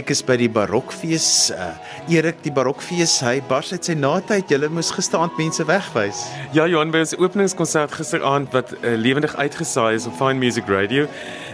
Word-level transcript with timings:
Ek 0.00 0.08
is 0.14 0.22
by 0.24 0.38
die 0.40 0.48
Barokfees. 0.48 1.50
Uh, 1.52 1.74
Erik, 2.08 2.38
die 2.40 2.52
Barokfees, 2.54 3.18
hy 3.20 3.34
bars 3.50 3.74
uit 3.74 3.84
sy 3.84 3.92
natyd. 3.98 4.48
Julle 4.48 4.70
moes 4.72 4.88
gisteraand 4.96 5.36
mense 5.36 5.66
wegwys. 5.68 6.22
Ja, 6.56 6.64
Johan, 6.70 6.88
by 6.94 7.02
ons 7.04 7.12
openingskonsert 7.18 7.92
gisteraand 7.98 8.48
wat 8.56 8.72
uh, 8.78 8.94
lewendig 8.96 9.34
uitgesaai 9.36 9.98
is 9.98 10.08
op 10.08 10.16
Fine 10.16 10.40
Music 10.40 10.70
Radio. 10.72 11.04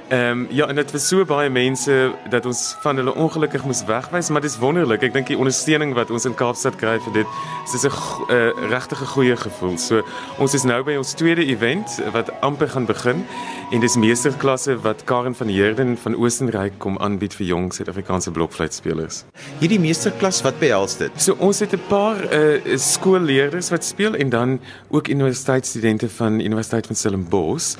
Ehm 0.06 0.45
um, 0.45 0.46
ja, 0.54 0.69
en 0.71 0.79
dit 0.79 0.90
was 0.95 1.09
so 1.09 1.24
baie 1.27 1.51
mense 1.51 2.12
dat 2.30 2.46
ons 2.46 2.61
van 2.85 2.96
hulle 2.96 3.14
ongelukkig 3.14 3.65
moes 3.67 3.83
wegwys, 3.88 4.29
maar 4.31 4.45
dis 4.45 4.54
wonderlik. 4.63 5.03
Ek 5.03 5.17
dink 5.17 5.26
die 5.26 5.38
ondersteuning 5.38 5.97
wat 5.99 6.13
ons 6.15 6.28
in 6.31 6.37
Kaapstad 6.38 6.78
kry 6.78 7.01
vir 7.03 7.17
dit, 7.17 7.40
dis 7.72 7.83
'n 7.83 7.90
uh, 7.90 8.71
regtig 8.71 9.03
goeie 9.17 9.35
gevoel. 9.37 9.74
So 9.78 10.06
ons 10.38 10.54
is 10.54 10.63
nou 10.63 10.78
by 10.87 10.94
ons 10.94 11.15
tweede 11.19 11.42
event 11.51 11.99
wat 12.15 12.31
amper 12.47 12.69
gaan 12.69 12.87
begin 12.87 13.26
en 13.71 13.80
dis 13.83 13.96
meesterklasse 13.98 14.76
wat 14.85 15.01
Karen 15.04 15.35
van 15.35 15.48
Heerden 15.51 15.96
van 15.98 16.15
Oostenryk 16.15 16.77
kom 16.78 16.98
aanbied 17.02 17.34
vir 17.34 17.48
jong 17.48 17.65
Suid-Afrikaanse 17.74 18.30
blokfluitspelers. 18.30 19.24
Hierdie 19.59 19.80
meesterklas 19.83 20.38
wat 20.47 20.61
behels 20.62 20.95
dit? 21.01 21.11
So 21.19 21.34
ons 21.43 21.59
het 21.59 21.74
'n 21.74 21.83
paar 21.88 22.23
uh, 22.30 22.77
skoolleerders 22.79 23.71
wat 23.71 23.84
speel 23.84 24.15
en 24.15 24.29
dan 24.30 24.60
ook 24.88 25.09
universiteitsstudente 25.09 26.09
van 26.09 26.41
Universiteit 26.41 26.87
van 26.87 26.97
Stellenbosch 26.97 27.74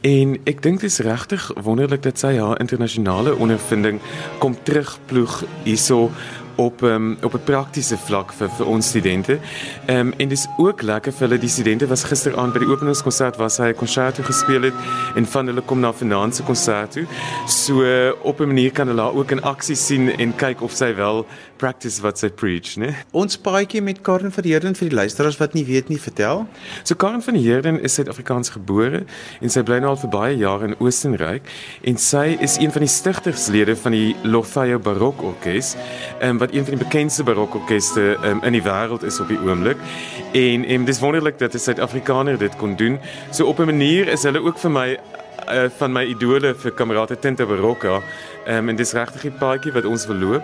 en 0.00 0.36
ek 0.44 0.62
dink 0.62 0.80
dit 0.80 0.90
is 0.90 0.98
regtig 0.98 1.50
wonderlik 1.62 2.02
dat 2.02 2.18
sy 2.18 2.36
haar 2.36 2.60
internasionale 2.60 3.36
ondervinding 3.36 4.00
kom 4.38 4.56
terugploeg 4.62 5.44
hierso 5.64 6.10
op 6.60 6.82
um, 6.82 7.16
op 7.22 7.34
'n 7.34 7.44
praktiese 7.44 7.96
vlak 7.96 8.32
vir 8.32 8.50
vir 8.56 8.66
ons 8.66 8.88
studente. 8.88 9.38
Ehm 9.86 9.98
um, 10.06 10.12
en 10.16 10.28
dis 10.28 10.46
ook 10.56 10.82
lekker 10.82 11.12
vir 11.12 11.28
hulle 11.28 11.38
die 11.38 11.48
studente 11.48 11.86
was 11.86 12.04
gisteraand 12.04 12.52
by 12.52 12.58
die 12.58 12.68
openingskonsert 12.68 13.36
waar 13.36 13.50
sy 13.50 13.70
'n 13.70 13.74
konserto 13.74 14.22
gespeel 14.22 14.62
het 14.62 14.74
en 15.16 15.26
van 15.26 15.46
hulle 15.46 15.60
kom 15.60 15.80
na 15.80 15.92
vanaand 15.92 16.36
se 16.36 16.42
konsert 16.42 16.92
toe. 16.92 17.06
So 17.46 17.82
uh, 17.82 18.12
op 18.22 18.40
'n 18.40 18.46
manier 18.46 18.72
kan 18.72 18.86
hulle 18.88 19.12
ook 19.12 19.30
in 19.30 19.42
aksie 19.42 19.76
sien 19.76 20.18
en 20.18 20.36
kyk 20.36 20.60
of 20.62 20.72
sy 20.72 20.94
wel 20.94 21.26
practice 21.56 22.02
wat 22.02 22.18
sy 22.18 22.28
preach, 22.28 22.76
né? 22.76 22.94
Ons 23.10 23.36
paadjie 23.38 23.82
met 23.82 24.00
Karen 24.00 24.32
van 24.32 24.44
Heerden 24.44 24.74
vir 24.74 24.88
die 24.88 24.96
luisteraars 24.96 25.36
wat 25.40 25.54
nie 25.54 25.64
weet 25.64 25.88
nie, 25.88 26.00
vertel. 26.00 26.46
So 26.82 26.94
Karen 26.94 27.22
van 27.22 27.34
Heerden 27.34 27.80
is 27.80 27.94
Suid-Afrikaans 27.94 28.52
gebore 28.54 29.04
en 29.40 29.52
sy 29.52 29.62
bly 29.62 29.78
nou 29.78 29.90
al 29.90 30.00
vir 30.00 30.10
baie 30.10 30.36
jare 30.36 30.70
in 30.70 30.76
Oostenryk 30.78 31.42
en 31.84 31.96
sy 31.96 32.36
is 32.40 32.56
een 32.60 32.72
van 32.72 32.80
die 32.80 32.88
stigterslede 32.88 33.76
van 33.76 33.92
die 33.92 34.16
Lofeyo 34.22 34.78
Barokorkes. 34.78 35.74
Ehm 36.20 36.30
um, 36.30 36.38
wat 36.40 36.49
een 36.52 36.64
van 36.64 36.74
die 36.74 36.84
bekendste 36.84 37.22
barokorkeste 37.22 38.16
um, 38.24 38.42
in 38.42 38.52
die 38.52 38.62
wêreld 38.62 39.02
is 39.02 39.20
op 39.20 39.28
die 39.28 39.38
oomblik. 39.38 39.76
En 40.32 40.64
en 40.64 40.84
dis 40.84 41.00
wonderlik 41.00 41.38
dat 41.38 41.54
'n 41.54 41.58
Suid-Afrikaner 41.58 42.38
dit 42.38 42.56
kon 42.56 42.76
doen. 42.76 42.98
So 43.30 43.46
op 43.46 43.58
'n 43.58 43.64
manier 43.64 44.08
is 44.08 44.22
hulle 44.22 44.42
ook 44.42 44.58
vir 44.58 44.70
my 44.70 44.98
uh, 45.48 45.68
van 45.76 45.92
my 45.92 46.04
idole 46.04 46.54
vir 46.54 46.72
kamerate 46.72 47.18
Tinta 47.18 47.46
Barocca. 47.46 48.00
Um, 48.48 48.68
en 48.68 48.76
dis 48.76 48.92
regtig 48.92 49.24
'n 49.24 49.38
paadjie 49.38 49.72
wat 49.72 49.84
ons 49.84 50.04
verloop. 50.04 50.42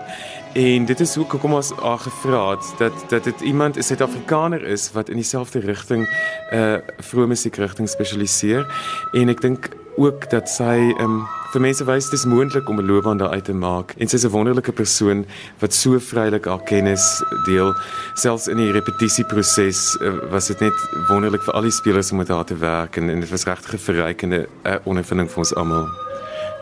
En 0.53 0.85
dit 0.85 0.99
is 0.99 1.15
hoe 1.15 1.25
kom 1.25 1.53
ons 1.53 1.77
al 1.77 1.97
gevra 1.97 2.49
het 2.49 2.73
dat 2.77 2.93
dat 3.09 3.23
dit 3.23 3.41
iemand 3.41 3.77
'n 3.77 3.81
Suid-Afrikaner 3.81 4.63
is 4.63 4.91
wat 4.91 5.09
in 5.09 5.15
dieselfde 5.15 5.59
rigting 5.59 6.07
uh 6.53 6.77
vroeë 6.97 7.27
musiekrigting 7.27 7.89
spesialiseer. 7.89 8.65
En 9.11 9.29
ek 9.29 9.41
dink 9.41 9.69
ook 9.95 10.29
dat 10.29 10.49
sy 10.49 10.93
um, 10.99 11.25
vir 11.53 11.61
mense 11.61 11.85
wys 11.87 12.09
dis 12.09 12.25
moontlik 12.25 12.69
om 12.69 12.79
'n 12.79 12.85
loopbaan 12.85 13.17
daar 13.17 13.29
uit 13.29 13.45
te 13.45 13.53
maak. 13.53 13.93
En 13.97 14.07
sy's 14.07 14.25
'n 14.25 14.29
wonderlike 14.29 14.71
persoon 14.71 15.25
wat 15.59 15.73
so 15.73 15.99
vrylik 15.99 16.45
haar 16.45 16.63
kennis 16.63 17.23
deel. 17.45 17.73
Selfs 18.13 18.47
in 18.47 18.57
die 18.57 18.71
repetisieproses 18.71 19.97
uh, 20.01 20.31
was 20.31 20.47
dit 20.47 20.59
net 20.59 20.77
wonderlik 21.07 21.43
vir 21.43 21.53
al 21.53 21.61
die 21.61 21.71
spelers 21.71 22.11
om 22.11 22.17
met 22.17 22.27
haar 22.27 22.45
te 22.45 22.57
werk 22.57 22.97
en, 22.97 23.09
en 23.09 23.19
dit 23.19 23.29
was 23.29 23.45
regtig 23.45 23.73
'n 23.73 23.77
verrykende 23.77 24.47
uh, 24.65 24.75
ondervinding 24.83 25.29
vir 25.29 25.37
ons 25.37 25.55
almal 25.55 26.06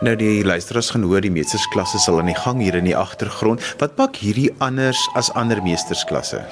Nou 0.04 0.12
die 0.16 0.44
luisteraars 0.44 0.90
gaan 0.92 1.06
hoor 1.08 1.24
die 1.24 1.32
meestersklasse 1.32 1.96
sal 2.02 2.18
aan 2.20 2.28
die 2.28 2.36
gang 2.36 2.58
hier 2.60 2.74
in 2.76 2.84
die 2.84 2.96
agtergrond. 2.96 3.62
Wat 3.80 3.94
pak 3.96 4.18
hierdie 4.20 4.50
anders 4.60 5.00
as 5.16 5.30
ander 5.32 5.62
meestersklasse? 5.64 6.42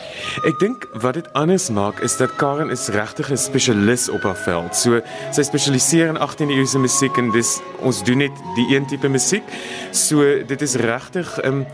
Ek 0.49 0.57
dink 0.63 0.87
wat 1.03 1.19
dit 1.19 1.29
anders 1.37 1.67
maak 1.69 2.01
is 2.07 2.17
dat 2.17 2.33
Karen 2.41 2.73
is 2.73 2.89
regtig 2.97 3.29
'n 3.29 3.37
spesialis 3.37 4.09
op 4.09 4.23
haar 4.25 4.41
veld. 4.47 4.77
So 4.77 5.03
sy 5.31 5.43
spesialiseer 5.43 6.09
in 6.09 6.17
18de 6.17 6.57
eeuse 6.57 6.79
musiek 6.79 7.17
en 7.17 7.31
dis 7.33 7.61
ons 7.81 8.03
doen 8.05 8.19
net 8.19 8.33
die 8.57 8.77
een 8.77 8.87
tipe 8.87 9.09
musiek. 9.09 9.45
So 9.93 10.25
dit 10.47 10.63
is 10.63 10.75
regtig 10.75 11.45
um, 11.45 11.67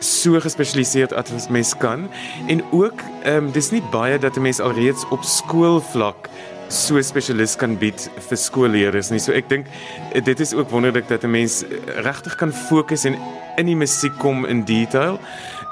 so 0.00 0.40
gespesialiseerd 0.40 1.12
as 1.12 1.48
mens 1.48 1.76
kan 1.76 2.10
en 2.48 2.62
ook 2.72 2.98
ehm 3.22 3.46
um, 3.46 3.52
dis 3.52 3.70
nie 3.70 3.82
baie 3.92 4.18
dat 4.18 4.36
'n 4.36 4.42
mens 4.42 4.60
alreeds 4.60 5.06
op 5.10 5.22
skoolvlak 5.22 6.28
so 6.72 7.00
spesialis 7.04 7.56
kan 7.60 7.76
bied 7.78 8.08
vir 8.28 8.38
skoolleerders 8.40 9.10
nie. 9.12 9.20
So 9.20 9.34
ek 9.36 9.50
dink 9.52 9.68
eh, 10.12 10.22
dit 10.24 10.40
is 10.40 10.54
ook 10.56 10.70
wonderlik 10.72 11.08
dat 11.08 11.24
'n 11.24 11.30
mens 11.30 11.62
eh, 11.62 11.78
regtig 12.02 12.36
kan 12.36 12.52
fokus 12.52 13.04
en 13.04 13.16
in 13.56 13.66
die 13.66 13.76
musiek 13.76 14.18
kom 14.18 14.44
in 14.44 14.64
detail. 14.64 15.20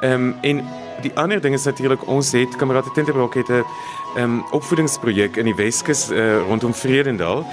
Ehm 0.03 0.13
um, 0.13 0.35
en 0.43 0.65
die 1.03 1.13
ander 1.17 1.41
ding 1.41 1.55
is 1.55 1.65
natuurlik 1.65 2.07
ons 2.07 2.33
het 2.33 2.57
Kamerate 2.57 2.91
Tinterbroek 2.95 3.35
het 3.35 3.49
'n 3.49 3.65
um, 4.19 4.45
opvoedingsprojek 4.51 5.37
in 5.37 5.45
die 5.45 5.55
Weskus 5.55 6.11
uh, 6.11 6.43
rondom 6.47 6.75
Vredendal 6.75 7.47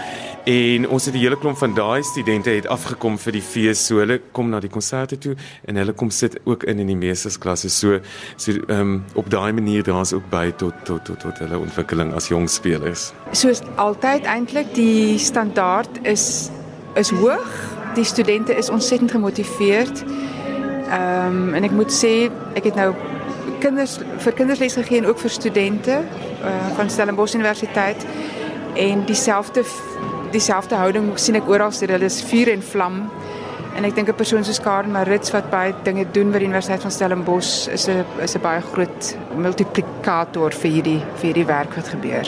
en 0.47 0.88
ons 0.90 1.06
het 1.06 1.13
'n 1.13 1.18
hele 1.18 1.38
klomp 1.38 1.58
van 1.58 1.74
daai 1.74 2.03
studente 2.03 2.50
het 2.50 2.68
afgekom 2.68 3.18
vir 3.19 3.31
die 3.31 3.41
fees 3.41 3.85
so 3.85 3.97
hulle 3.97 4.22
kom 4.31 4.50
na 4.50 4.59
die 4.59 4.69
konserte 4.69 5.18
toe 5.18 5.35
en 5.66 5.75
hulle 5.75 5.94
kom 5.94 6.09
sit 6.09 6.40
ook 6.44 6.63
in 6.63 6.80
in 6.80 6.88
die 6.88 6.96
meestersklasse 6.96 7.69
so 7.69 8.00
so 8.35 8.52
um, 8.68 9.03
op 9.13 9.30
daai 9.30 9.52
manier 9.52 9.84
dra 9.84 9.97
ons 9.97 10.13
ook 10.13 10.30
by 10.30 10.52
tot 10.52 10.74
tot 10.84 11.06
tot 11.06 11.19
tot 11.19 11.38
hulle 11.38 11.58
ontwikkeling 11.58 12.13
as 12.13 12.28
jong 12.28 12.50
spelers. 12.50 13.13
Soos 13.31 13.62
altyd 13.75 14.24
eintlik 14.24 14.74
die 14.75 15.18
standaard 15.18 15.90
is 16.02 16.50
is 16.96 17.09
hoog. 17.09 17.75
Die 17.96 18.03
studente 18.03 18.56
is 18.56 18.69
ontsettend 18.69 19.12
gemotiveerd. 19.12 20.03
Ehm 20.90 21.28
um, 21.28 21.53
en 21.53 21.64
ek 21.64 21.72
moet 21.72 21.91
sê 21.91 22.31
ek 22.53 22.64
het 22.64 22.75
nou 22.75 22.94
kinders 23.59 24.00
vir 24.18 24.34
kinders 24.34 24.59
les 24.59 24.74
gegee 24.74 24.97
en 24.97 25.06
ook 25.06 25.19
vir 25.19 25.29
studente 25.29 26.02
uh, 26.44 26.68
van 26.75 26.90
Stellenbosch 26.90 27.34
Universiteit 27.34 28.06
en 28.78 29.06
dieselfde 29.06 29.64
dieselfde 30.32 30.76
houding 30.76 31.12
sien 31.20 31.36
ek 31.36 31.50
oral 31.50 31.72
sê 31.72 31.88
hulle 31.90 32.06
is 32.06 32.22
vuur 32.24 32.50
en 32.54 32.62
vlam 32.62 32.96
en 33.78 33.86
ek 33.86 33.96
dink 33.96 34.10
'n 34.10 34.18
persoon 34.18 34.44
soos 34.44 34.60
Karen 34.60 34.92
Marits 34.92 35.32
wat 35.34 35.52
baie 35.52 35.74
dinge 35.84 36.06
doen 36.12 36.32
by 36.32 36.40
die 36.40 36.48
Universiteit 36.50 36.82
van 36.82 36.92
Stellenbosch 36.92 37.68
is 37.68 37.88
'n 37.88 38.06
is 38.22 38.36
'n 38.36 38.42
baie 38.42 38.62
groot 38.62 39.18
multiplikator 39.36 40.52
vir 40.52 40.72
hierdie 40.72 41.02
vir 41.18 41.26
hierdie 41.30 41.46
werk 41.46 41.76
wat 41.76 41.88
gebeur. 41.88 42.26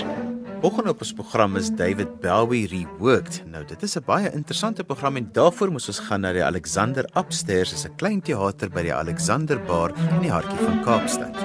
Volgende 0.61 0.89
op 0.89 0.99
ons 0.99 1.13
program 1.13 1.55
is 1.55 1.69
David 1.69 2.19
Bowie 2.19 2.67
Reworked. 2.67 3.43
Nou 3.47 3.63
dit 3.63 3.83
is 3.83 3.95
'n 3.95 4.03
baie 4.05 4.29
interessante 4.33 4.83
program 4.83 5.15
en 5.15 5.29
daarvoor 5.31 5.71
moet 5.71 5.87
ons 5.87 5.99
gaan 5.99 6.21
na 6.21 6.33
die 6.33 6.43
Alexander 6.43 7.05
Upstairs, 7.15 7.73
is 7.73 7.85
'n 7.85 7.95
klein 7.95 8.21
teater 8.21 8.69
by 8.69 8.81
die 8.81 8.93
Alexander 8.93 9.59
Bar 9.59 9.91
in 10.11 10.21
die 10.21 10.31
hartjie 10.31 10.59
van 10.65 10.83
Kaapstad. 10.83 11.35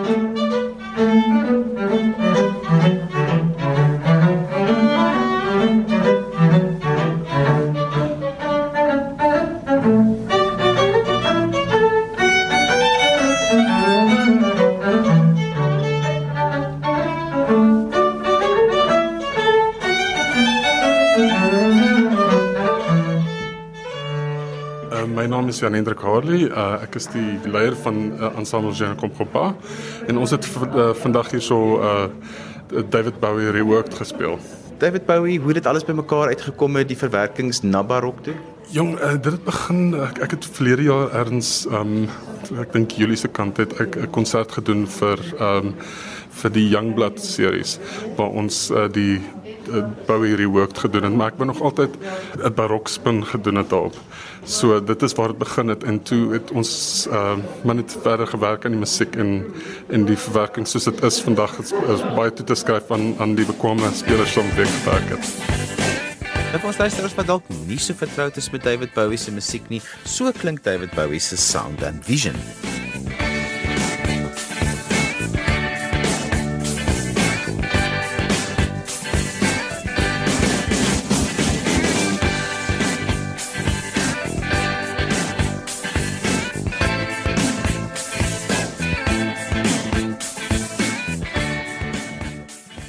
Is 25.19 25.59
Jan 25.61 25.75
Hendrik 25.75 26.01
Harley. 26.01 26.49
Uh, 26.51 26.83
ek 26.83 26.97
is 26.97 27.07
die 27.13 27.39
leier 27.47 27.75
van 27.85 28.13
uh, 28.19 28.31
Ensemble 28.39 28.73
Jean 28.73 28.97
Compropa 28.97 29.55
en 30.09 30.19
ons 30.19 30.31
het 30.31 30.45
uh, 30.45 30.93
vandag 30.95 31.31
hier 31.31 31.43
so 31.43 31.79
uh, 31.79 32.09
David 32.91 33.21
Bowie 33.21 33.51
reworked 33.51 33.95
gespeel. 33.95 34.39
David 34.79 35.07
Bowie, 35.07 35.39
hoe 35.39 35.53
het 35.53 35.63
dit 35.63 35.67
alles 35.67 35.85
bymekaar 35.85 36.33
uitgekom 36.35 36.73
met 36.73 36.89
die 36.89 36.97
verwerkings 36.99 37.63
na 37.63 37.83
barok 37.83 38.23
toe? 38.25 38.35
Jong, 38.75 38.97
uh, 38.99 39.13
dit 39.13 39.33
het 39.33 39.45
begin 39.45 39.95
ek, 39.95 40.19
ek 40.25 40.35
het 40.37 40.49
verlede 40.57 40.89
jaar 40.89 41.15
erns 41.15 41.67
um 41.71 42.09
ek 42.61 42.75
dink 42.75 42.97
Julie 42.99 43.17
se 43.17 43.29
kant 43.29 43.57
het 43.63 43.73
ek 43.81 43.97
'n 43.97 44.11
konsert 44.11 44.53
gedoen 44.53 44.87
vir 44.87 45.21
um 45.41 45.75
vir 46.43 46.51
die 46.51 46.69
Youngblood 46.69 47.21
series 47.21 47.79
waar 48.17 48.35
ons 48.35 48.71
uh, 48.71 48.89
die 48.91 49.21
Bowie 50.07 50.37
reworked 50.37 50.79
gedoen 50.79 51.03
het, 51.03 51.15
maar 51.15 51.33
ek 51.33 51.37
ben 51.37 51.47
nog 51.47 51.61
altyd 51.61 51.97
'n 52.43 52.55
barok 52.55 52.89
spin 52.89 53.25
gedoen 53.27 53.57
het 53.57 53.71
daarop. 53.71 53.97
So 54.45 54.85
dit 54.85 55.03
is 55.03 55.13
waar 55.13 55.29
dit 55.29 55.39
begin 55.39 55.69
het 55.69 55.85
en 55.85 56.03
toe 56.03 56.33
het 56.33 56.51
ons 56.51 57.07
uh 57.11 57.37
maar 57.65 57.75
net 57.75 57.97
verder 58.03 58.27
gewerk 58.27 58.65
aan 58.65 58.71
die 58.71 58.81
musiek 58.81 59.17
en 59.17 59.45
en 59.89 60.05
die 60.05 60.19
verwerking 60.19 60.69
soos 60.69 60.85
dit 60.85 61.03
is 61.03 61.23
vandag 61.23 61.59
is, 61.59 61.73
is 61.73 62.05
baie 62.15 62.33
toe 62.33 62.47
te 62.47 62.55
skryf 62.55 62.91
aan 62.91 63.15
aan 63.19 63.35
die 63.35 63.47
bekwame 63.47 63.91
spelers 63.93 64.33
van 64.33 64.45
Big 64.57 64.71
Bucket. 64.85 65.25
Dit 66.53 66.63
was 66.63 66.77
luisteraars 66.79 67.15
wat 67.15 67.27
dalk 67.27 67.49
nie 67.67 67.79
so 67.79 67.95
vertroud 67.95 68.37
is 68.37 68.51
met 68.51 68.63
David 68.63 68.93
Bowie 68.95 69.19
se 69.19 69.33
musiek 69.33 69.69
nie. 69.69 69.83
So 70.05 70.31
klink 70.33 70.63
David 70.63 70.95
Bowie 70.95 71.21
se 71.21 71.37
sound 71.37 71.83
and 71.83 72.05
vision. 72.05 72.37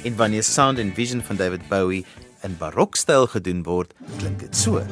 En 0.06 0.16
wanneer 0.16 0.42
Sound 0.42 0.78
and 0.78 0.94
Vision 0.94 1.22
van 1.22 1.36
David 1.36 1.68
Bowie 1.68 2.04
in 2.42 2.56
barokstyl 2.58 3.26
gedoen 3.26 3.62
word, 3.62 3.94
klink 4.18 4.38
dit 4.38 4.56
so. 4.56 4.82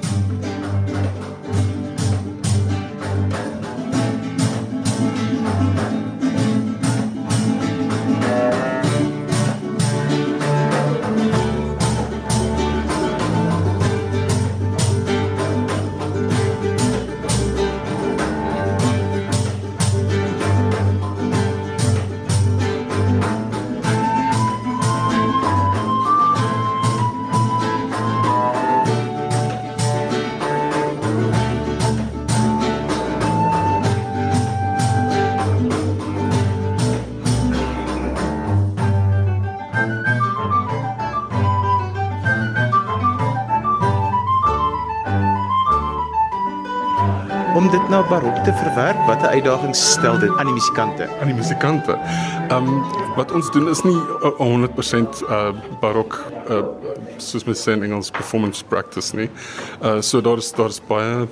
Na 47.95 48.03
barok 48.03 48.39
te 48.43 48.51
verwerk, 48.59 48.99
watter 49.07 49.29
uitdagings 49.29 49.79
stel 49.93 50.17
dit 50.19 50.31
aan 50.39 50.49
die 50.51 50.55
musikante? 50.57 51.07
aan 51.21 51.29
die 51.31 51.37
musikante. 51.37 51.95
Ehm 52.49 52.67
um, 52.67 52.81
wat 53.15 53.31
ons 53.33 53.51
doen 53.55 53.69
is 53.71 53.83
nie 53.87 53.95
uh, 53.95 54.33
100% 54.41 55.21
uh 55.31 55.53
barok 55.81 56.17
uh 56.51 56.63
soos 57.23 57.45
mens 57.47 57.61
sê 57.63 57.77
in 57.77 57.85
Engels 57.87 58.11
performance 58.11 58.65
practice 58.67 59.15
nie. 59.15 59.29
Uh 59.79 60.01
so 60.03 60.21
daar's 60.21 60.51
daar's 60.53 60.81
baie 60.89 61.29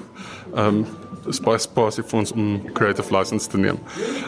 ehm 0.54 0.66
um, 0.66 0.84
is 1.26 1.40
baie 1.42 1.58
spasie 1.58 2.04
vir 2.06 2.18
ons 2.20 2.32
om 2.32 2.60
creative 2.78 3.10
license 3.16 3.50
te 3.50 3.58
neem. 3.58 3.80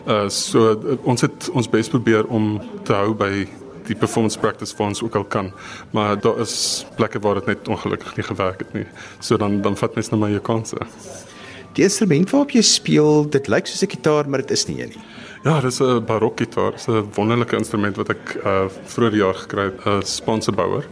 Uh 0.06 0.26
so 0.28 0.72
uh, 0.72 0.96
ons 1.04 1.22
het 1.22 1.50
ons 1.52 1.70
bes 1.70 1.92
probeer 1.92 2.26
om 2.26 2.58
te 2.82 2.96
hou 2.98 3.12
by 3.14 3.46
die 3.86 3.98
performance 4.00 4.40
practice 4.40 4.74
ons 4.78 5.04
ook 5.06 5.14
al 5.14 5.28
kan. 5.36 5.52
Maar 5.90 6.18
daar 6.18 6.42
is 6.42 6.86
plekke 6.96 7.22
waar 7.22 7.38
dit 7.38 7.46
net 7.52 7.68
ongelukkig 7.68 8.16
nie 8.16 8.26
gewerk 8.26 8.66
het 8.66 8.74
nie. 8.74 8.86
So 9.20 9.36
dan 9.36 9.60
dan 9.62 9.76
vat 9.76 9.94
mens 9.94 10.10
nou 10.10 10.20
maar 10.20 10.34
jou 10.34 10.42
kanse. 10.42 10.82
Die 11.74 11.82
instrument 11.82 12.30
waarop 12.30 12.52
jy 12.54 12.62
speel, 12.62 13.24
dit 13.34 13.48
lyk 13.50 13.66
soos 13.66 13.82
'n 13.82 13.90
gitaar, 13.90 14.28
maar 14.28 14.42
dit 14.46 14.50
is 14.50 14.66
nie 14.66 14.80
een 14.82 14.92
nie. 14.94 15.04
Ja, 15.44 15.60
dis 15.60 15.80
'n 15.80 16.04
barokgitaar. 16.06 16.72
Dis 16.72 16.86
'n 16.86 17.04
wonderlike 17.14 17.56
instrument 17.56 17.96
wat 17.96 18.08
ek 18.08 18.40
uh 18.44 18.66
vroeër 18.84 19.14
jaar 19.14 19.34
gekry 19.34 19.64
het, 19.64 19.86
'n 19.86 20.02
sponsorbouer. 20.02 20.84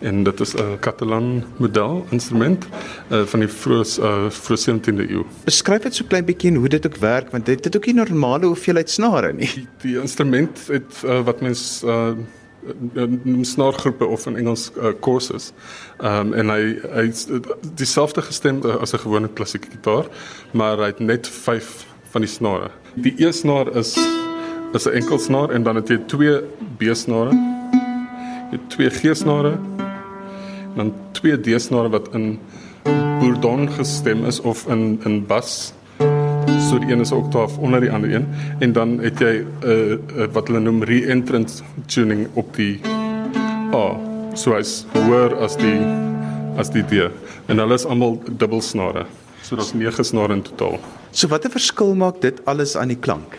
En 0.00 0.22
dit 0.22 0.40
is 0.40 0.54
'n 0.54 0.78
Catalan 0.80 1.44
model 1.56 2.06
instrument 2.10 2.66
uh 3.10 3.24
van 3.24 3.40
die 3.40 3.48
vroeë 3.48 3.98
uh 4.00 4.30
vroeë 4.30 4.58
17de 4.58 5.10
eeu. 5.10 5.24
Beskryf 5.44 5.82
dit 5.82 5.94
so 5.94 6.04
klein 6.08 6.24
bietjie 6.24 6.56
hoe 6.56 6.68
dit 6.68 6.86
ook 6.86 6.96
werk, 6.96 7.30
want 7.30 7.46
dit 7.46 7.64
het 7.64 7.76
ook 7.76 7.86
nie 7.86 7.94
normale 7.94 8.46
hoeveelheid 8.46 8.90
snare 8.90 9.32
nie. 9.32 9.50
Die, 9.54 9.68
die 9.80 10.00
instrument 10.00 10.66
het 10.66 11.02
uh, 11.04 11.24
wat 11.24 11.40
mens 11.40 11.82
uh 11.84 12.12
noem 13.22 13.44
snaargroepe 13.44 14.06
of 14.06 14.26
in 14.26 14.36
Engels 14.36 14.70
uh, 14.76 14.92
courses. 15.00 15.52
Ehm 15.98 16.32
um, 16.32 16.32
en 16.34 16.50
hy 16.50 16.62
hy 16.94 17.04
dieselfde 17.74 18.22
gestem 18.22 18.62
as 18.80 18.92
'n 18.92 18.98
gewone 18.98 19.28
klassieke 19.28 19.70
gitaar, 19.70 20.06
maar 20.52 20.78
hy 20.78 20.90
het 20.92 21.00
net 21.00 21.28
5 21.28 21.86
van 22.10 22.20
die 22.20 22.30
snare. 22.30 22.70
Die 22.94 23.14
E 23.18 23.32
snaar 23.32 23.76
is 23.76 23.96
is 24.72 24.86
'n 24.86 24.92
enkel 24.92 25.18
snaar 25.18 25.50
en 25.50 25.62
dan 25.62 25.76
het 25.76 25.88
jy 25.88 25.98
twee 26.06 26.40
B 26.78 26.94
snare. 26.94 27.32
Jy 28.50 28.58
twee 28.68 28.90
G 28.90 29.16
snare. 29.16 29.58
Dan 30.76 30.94
twee 31.12 31.40
D 31.40 31.60
snare 31.60 31.88
wat 31.88 32.14
in 32.14 32.38
bourdon 33.20 33.68
gestem 33.70 34.24
is 34.24 34.40
of 34.40 34.66
in 34.66 35.00
in 35.04 35.26
bas 35.26 35.72
so 36.68 36.78
die 36.78 36.92
een 36.92 37.00
is 37.00 37.10
'n 37.10 37.14
oktaaf 37.14 37.58
onder 37.58 37.80
die 37.80 37.90
ander 37.90 38.14
een 38.14 38.26
en 38.58 38.72
dan 38.72 38.98
het 38.98 39.18
jy 39.18 39.34
'n 39.40 39.46
uh, 39.64 39.92
uh, 39.92 40.26
wat 40.32 40.48
hulle 40.48 40.60
noem 40.60 40.82
re-entrant 40.82 41.62
tuning 41.86 42.28
op 42.34 42.56
die 42.56 42.80
A. 43.74 43.96
So 44.34 44.54
hy's 44.54 44.86
hoër 44.92 45.36
as 45.36 45.56
die 45.56 45.80
as 46.56 46.70
die 46.70 46.82
D 46.82 47.10
en 47.46 47.58
hulle 47.58 47.74
is 47.74 47.86
almal 47.86 48.22
dubbelsnare. 48.36 49.06
So 49.42 49.56
daar's 49.56 49.72
9 49.72 50.04
snare 50.04 50.32
in 50.32 50.42
totaal. 50.42 50.78
So 51.10 51.28
watter 51.28 51.50
verskil 51.50 51.94
maak 51.94 52.20
dit 52.20 52.40
alles 52.44 52.76
aan 52.76 52.88
die 52.88 53.00
klank? 53.00 53.38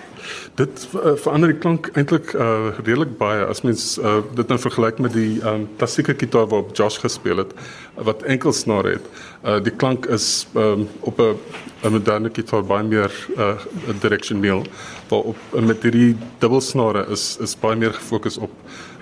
Dit 0.60 0.88
uh, 0.94 1.16
verander 1.16 1.54
die 1.54 1.60
klank 1.60 1.90
eintlik 1.94 2.34
uh, 2.34 2.72
redelik 2.78 3.18
baie 3.18 3.46
as 3.46 3.64
mens 3.64 3.98
uh, 3.98 4.20
dit 4.36 4.48
nou 4.48 4.60
vergelyk 4.60 5.00
met 5.00 5.14
die 5.14 5.40
um, 5.46 5.68
klassieke 5.78 6.16
gitaar 6.18 6.48
waarop 6.52 6.76
Josh 6.78 7.00
gespeel 7.00 7.44
het 7.44 7.54
wat 7.96 8.24
enkel 8.24 8.54
snare 8.54 8.98
het. 8.98 9.10
Uh, 9.44 9.58
die 9.64 9.76
klank 9.76 10.06
is 10.06 10.48
um, 10.56 10.88
op 11.00 11.20
'n 11.20 11.38
'n 11.84 11.92
moderne 11.92 12.30
gitaar 12.34 12.64
baie 12.64 12.84
meer 12.84 13.12
uh, 13.38 13.56
direksioneel 14.02 14.64
waarop 15.08 15.38
uh, 15.54 15.62
met 15.62 15.84
hierdie 15.84 16.16
dubbelsnare 16.40 17.06
is 17.10 17.38
is 17.42 17.56
baie 17.60 17.76
meer 17.76 17.94
gefokus 17.94 18.38
op 18.38 18.52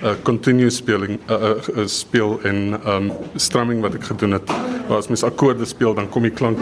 uh, 0.04 0.14
continuous 0.24 0.76
speling 0.76 1.20
uh, 1.30 1.42
uh, 1.42 1.56
uh, 1.76 1.88
speel 1.88 2.40
en 2.44 2.80
um, 2.86 3.12
strumming 3.36 3.82
wat 3.82 3.98
ek 3.98 4.04
gedoen 4.04 4.38
het. 4.38 4.54
Waar 4.88 4.98
as 4.98 5.08
mens 5.08 5.24
akkoorde 5.24 5.66
speel 5.66 5.94
dan 5.94 6.10
kom 6.10 6.22
die 6.22 6.32
klank 6.32 6.62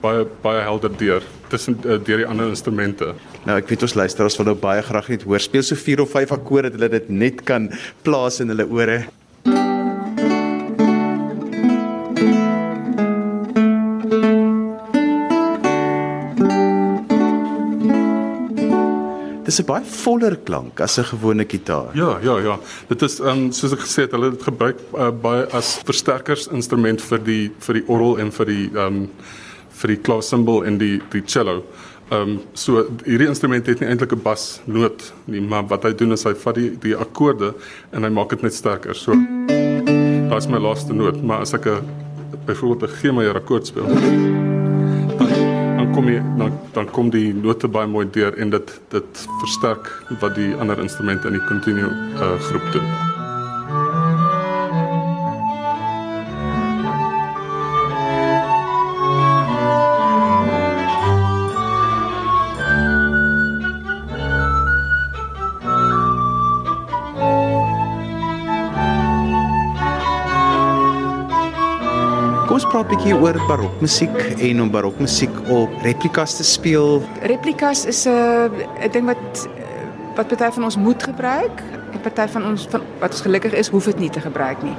baie 0.00 0.24
baie 0.42 0.64
helder 0.64 0.92
deur 0.96 1.24
tussen 1.52 1.76
uh, 1.84 1.98
deur 2.00 2.22
die 2.22 2.28
ander 2.28 2.48
instrumente. 2.48 3.12
Nou 3.44 3.56
ek 3.60 3.70
weet 3.72 3.86
ons 3.88 3.96
luisteraars 3.98 4.38
wil 4.40 4.52
nou 4.52 4.58
baie 4.60 4.82
graag 4.84 5.12
net 5.12 5.24
hoor 5.28 5.42
speel 5.42 5.64
so 5.66 5.78
4 5.78 6.04
of 6.04 6.12
5 6.16 6.36
akkoorde 6.38 6.72
dat 6.72 6.80
hulle 6.80 6.92
dit 6.96 7.10
net 7.12 7.42
kan 7.48 7.70
plaas 8.06 8.40
in 8.40 8.52
hulle 8.52 8.68
ore. 8.68 9.02
Dis 19.50 19.58
'n 19.58 19.66
baie 19.66 19.82
voller 19.82 20.36
klank 20.46 20.80
as 20.80 20.98
'n 20.98 21.04
gewone 21.04 21.44
gitaar. 21.44 21.90
Ja, 21.94 22.18
ja, 22.22 22.38
ja. 22.38 22.58
Dit 22.88 23.02
is 23.02 23.18
um 23.20 23.52
soos 23.52 23.72
ek 23.72 23.80
gesê 23.82 24.06
het, 24.06 24.12
hulle 24.12 24.30
het 24.30 24.38
dit 24.38 24.46
gebruik 24.46 24.78
uh, 24.94 25.10
baie 25.10 25.44
as 25.52 25.80
versterkersinstrument 25.84 27.02
vir 27.02 27.18
die 27.18 27.50
vir 27.58 27.74
die 27.74 27.84
orgel 27.88 28.18
en 28.18 28.30
vir 28.30 28.46
die 28.46 28.70
um 28.78 29.10
vir 29.80 29.94
die 29.94 30.02
klaasimbal 30.06 30.64
en 30.64 30.78
die 30.78 31.00
die 31.12 31.22
cello. 31.26 31.62
Um 32.10 32.40
so 32.54 32.84
hierdie 33.04 33.28
instrument 33.30 33.66
het 33.66 33.80
nie 33.80 33.88
eintlik 33.88 34.12
'n 34.12 34.22
basnoot 34.22 35.12
nie, 35.26 35.40
maar 35.40 35.66
wat 35.68 35.84
hy 35.84 35.92
doen 35.94 36.12
is 36.12 36.24
hy 36.24 36.34
vat 36.34 36.54
die 36.54 36.70
die 36.80 36.96
akkoorde 36.96 37.54
en 37.92 38.02
hy 38.02 38.10
maak 38.10 38.30
dit 38.30 38.42
net 38.42 38.54
sterker. 38.54 38.94
So 38.94 39.14
Daar's 40.30 40.46
my 40.46 40.58
laaste 40.58 40.94
noot, 40.94 41.22
maar 41.22 41.40
as 41.40 41.54
ek 41.54 41.66
'n 41.66 41.82
byvoorbeeld 42.46 42.90
'n 42.90 42.94
G 42.94 43.12
majeur 43.12 43.34
akkoord 43.34 43.66
speel, 43.66 43.86
dan 45.76 45.92
kom 45.92 46.08
jy 46.08 46.22
dan 46.38 46.52
dan 46.72 46.90
kom 46.90 47.10
die 47.10 47.34
note 47.34 47.68
baie 47.68 47.86
mooi 47.86 48.06
deur 48.10 48.38
en 48.38 48.50
dit 48.50 48.80
dit 48.88 49.28
versterk 49.40 50.04
wat 50.20 50.34
die 50.34 50.54
ander 50.54 50.78
instrumente 50.78 51.26
in 51.26 51.32
die 51.32 51.46
continue 51.46 51.90
uh, 52.14 52.38
groep 52.38 52.72
doen. 52.72 53.09
Praat 72.80 72.92
'n 72.92 72.96
bietjie 72.96 73.16
oor 73.16 73.36
barokmusiek 73.46 74.16
en 74.40 74.62
om 74.62 74.70
barokmusiek 74.70 75.34
op 75.48 75.70
replikas 75.82 76.36
te 76.36 76.44
speel. 76.44 77.02
Replikas 77.22 77.84
is 77.84 78.06
'n 78.06 78.50
'n 78.80 78.90
ding 78.90 79.04
wat 79.06 79.48
wat 80.16 80.28
party 80.28 80.50
van 80.54 80.64
ons 80.64 80.76
moet 80.76 81.02
gebruik 81.02 81.62
en 81.92 82.00
party 82.00 82.26
van 82.32 82.44
ons 82.44 82.66
van 82.70 82.80
wat 83.00 83.10
ons 83.10 83.20
gelukkig 83.20 83.52
is, 83.52 83.68
hoef 83.68 83.84
dit 83.84 83.98
nie 83.98 84.10
te 84.10 84.20
gebruik 84.20 84.62
nie. 84.62 84.76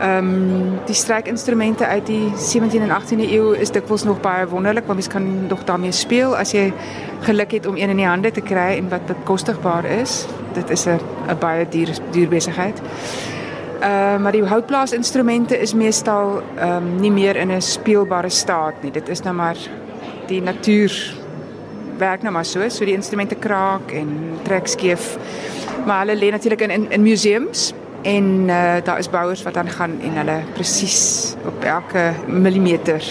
Ehm 0.00 0.18
um, 0.18 0.78
die 0.86 0.94
strykinstrumente 0.94 1.86
uit 1.86 2.06
die 2.06 2.32
17de 2.36 2.80
en 2.80 3.00
18de 3.00 3.32
eeu 3.32 3.54
is 3.56 3.70
dikwels 3.70 4.04
nog 4.04 4.20
baie 4.20 4.46
wonderlik, 4.46 4.86
want 4.86 4.98
mens 4.98 5.08
kan 5.08 5.46
nog 5.46 5.64
daarmee 5.64 5.92
speel 5.92 6.36
as 6.36 6.52
jy 6.52 6.72
geluk 7.20 7.50
het 7.50 7.66
om 7.66 7.76
een 7.76 7.90
in 7.90 7.96
die 7.96 8.06
hande 8.06 8.30
te 8.30 8.40
kry 8.40 8.76
en 8.76 8.88
wat 8.88 9.06
bekostigbaar 9.06 9.84
is. 9.84 10.26
Dit 10.52 10.70
is 10.70 10.86
'n 10.86 11.00
'n 11.28 11.38
baie 11.38 11.68
duur 11.68 11.98
duur 12.10 12.28
besigheid. 12.28 12.80
Uh, 13.76 14.16
maar 14.16 14.32
die 14.32 14.44
houtblaasinstrumente 14.44 15.58
is 15.60 15.74
meestal 15.74 16.42
um, 16.60 17.00
nie 17.00 17.10
meer 17.12 17.36
in 17.36 17.52
'n 17.52 17.60
speelbare 17.60 18.28
staat 18.28 18.82
nie. 18.82 18.90
Dit 18.90 19.08
is 19.08 19.20
nou 19.22 19.34
maar 19.34 19.56
die 20.26 20.42
natuur 20.42 21.14
werk 21.98 22.22
nou 22.22 22.32
maar 22.32 22.44
so, 22.44 22.68
so 22.68 22.84
die 22.84 22.94
instrumente 22.94 23.34
kraak 23.34 23.92
en 23.92 24.38
trek 24.42 24.66
skeef. 24.66 25.16
Maar 25.86 26.06
hulle 26.06 26.18
lê 26.18 26.30
natuurlik 26.30 26.60
in, 26.60 26.70
in 26.70 26.90
in 26.90 27.02
museums 27.02 27.72
en 28.02 28.24
uh, 28.48 28.74
daar 28.84 28.98
is 28.98 29.10
bouers 29.10 29.42
wat 29.42 29.54
dan 29.54 29.68
gaan 29.68 30.00
en 30.00 30.16
hulle 30.16 30.42
presies 30.54 31.34
op 31.46 31.64
elke 31.64 32.12
millimeter 32.26 33.04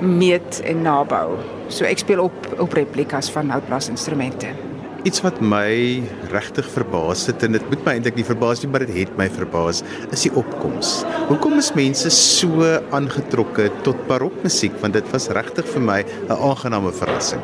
meet 0.00 0.60
en 0.60 0.82
nabou. 0.82 1.38
So 1.68 1.84
ek 1.84 1.98
speel 1.98 2.22
op 2.22 2.54
op 2.58 2.72
replikas 2.72 3.30
van 3.30 3.50
houtblaasinstrumente. 3.50 4.73
Iets 5.04 5.20
wat 5.20 5.36
my 5.44 6.00
regtig 6.32 6.64
verbaas 6.72 7.26
het 7.28 7.42
en 7.44 7.52
dit 7.52 7.64
moet 7.68 7.82
my 7.84 7.92
eintlik 7.98 8.14
nie 8.16 8.24
verbaas 8.24 8.62
nie, 8.62 8.70
maar 8.72 8.86
dit 8.86 8.94
het 9.02 9.10
my 9.20 9.26
verbaas, 9.28 9.82
is 10.16 10.22
die 10.24 10.30
opkoms. 10.32 10.94
Hoekom 11.28 11.58
is 11.60 11.68
mense 11.76 12.08
so 12.08 12.70
aangetrokke 12.96 13.66
tot 13.84 14.00
barokmusiek? 14.08 14.78
Want 14.80 14.96
dit 14.96 15.10
was 15.12 15.28
regtig 15.36 15.68
vir 15.74 15.84
my 15.84 15.98
'n 16.00 16.32
aangename 16.32 16.92
verrassing. 16.92 17.42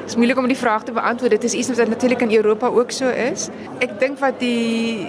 Dit 0.00 0.10
is 0.10 0.16
moeilik 0.16 0.38
om 0.38 0.48
die 0.48 0.58
vraag 0.58 0.82
te 0.82 0.92
beantwoord. 0.92 1.30
Dit 1.30 1.44
is 1.44 1.54
iets 1.54 1.68
wat 1.68 1.88
natuurlik 1.88 2.22
in 2.22 2.34
Europa 2.34 2.66
ook 2.66 2.90
so 2.90 3.08
is. 3.08 3.48
Ek 3.78 4.00
dink 4.00 4.18
wat 4.18 4.40
die 4.40 5.08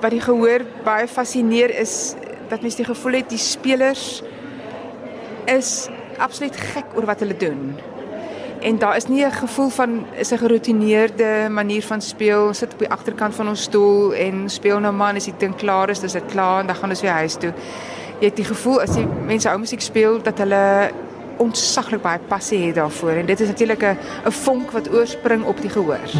wat 0.00 0.10
die 0.10 0.20
gehoor 0.20 0.64
baie 0.84 1.06
fascineer 1.06 1.70
is 1.76 2.14
dat 2.48 2.62
mens 2.62 2.76
die 2.76 2.84
gevoel 2.84 3.12
het 3.12 3.28
die 3.28 3.38
spelers 3.38 4.22
is 5.44 5.88
absoluut 6.16 6.56
gek 6.56 6.96
oor 6.96 7.04
wat 7.04 7.20
hulle 7.20 7.36
doen. 7.36 7.76
En 8.60 8.78
daar 8.78 8.96
is 8.96 9.06
nie 9.06 9.24
'n 9.24 9.32
gevoel 9.32 9.68
van 9.68 10.04
is 10.12 10.30
'n 10.30 10.36
geroutineerde 10.36 11.46
manier 11.50 11.82
van 11.82 12.00
speel. 12.02 12.54
Sit 12.54 12.72
op 12.72 12.78
die 12.78 12.90
agterkant 12.90 13.34
van 13.34 13.48
ons 13.48 13.62
stoel 13.62 14.14
en 14.14 14.50
speel 14.50 14.78
nou 14.80 14.94
man 14.94 15.14
as 15.14 15.24
die 15.24 15.34
ding 15.38 15.56
klaar 15.56 15.88
is, 15.88 16.00
dis 16.00 16.12
dit 16.12 16.26
klaar 16.26 16.60
en 16.60 16.66
dan 16.66 16.76
gaan 16.76 16.88
ons 16.88 17.00
weer 17.00 17.10
huis 17.10 17.34
toe. 17.34 17.52
Jy 18.18 18.26
het 18.26 18.36
die 18.36 18.44
gevoel 18.44 18.80
as 18.80 18.94
die 18.94 19.06
mense 19.26 19.48
ou 19.48 19.58
musiek 19.58 19.80
speel 19.80 20.22
dat 20.22 20.38
hulle 20.38 20.90
ontsaglik 21.36 22.02
baie 22.02 22.18
passie 22.28 22.66
het 22.66 22.74
daarvoor 22.74 23.10
en 23.10 23.26
dit 23.26 23.40
is 23.40 23.48
natuurlik 23.48 23.82
'n 23.82 23.98
'n 24.26 24.32
vonk 24.32 24.70
wat 24.70 24.92
oorspring 24.92 25.44
op 25.44 25.60
die 25.60 25.70
gehoor. 25.70 26.10